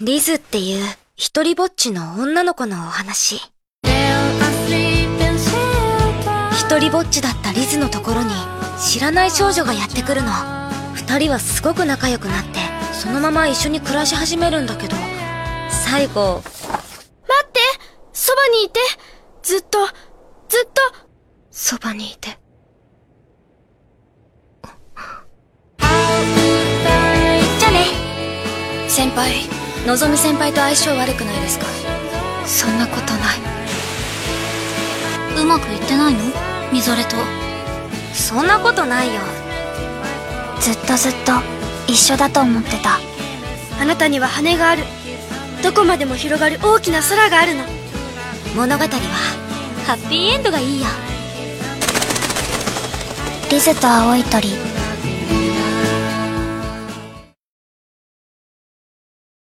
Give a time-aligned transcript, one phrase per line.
[0.00, 0.84] リズっていう
[1.16, 3.40] 一人ぼっちの女の子のお話。
[6.52, 8.30] 一人ぼっちだったリズのところに
[8.80, 10.30] 知らない少女がやってくるの。
[10.94, 12.60] 二人はすごく仲良くなって、
[12.92, 14.94] そのまま一緒に暮らし始めるんだけど、
[15.84, 17.58] 最後、待って
[18.12, 18.78] そばにいて
[19.42, 19.84] ずっと、
[20.48, 20.80] ずっと、
[21.50, 22.38] そばにいて。
[25.80, 25.88] じゃ
[27.68, 27.86] あね。
[28.88, 29.42] 先輩、
[29.86, 31.66] のぞみ先輩と相性悪くないですか？
[32.46, 33.38] そんなことない。
[35.42, 36.20] うまくいってないの？
[36.72, 37.16] みぞれと。
[38.12, 39.20] そんなことないよ。
[40.60, 41.32] ずっとずっと
[41.86, 42.98] 一緒だと思ってた。
[43.80, 44.84] あなたには羽がある。
[45.62, 47.64] どこまでも広がる大きな空があるの。
[48.54, 48.88] 物語は、
[49.86, 50.86] ハッピーエンドがいいよ。
[53.50, 54.50] リズと青い鳥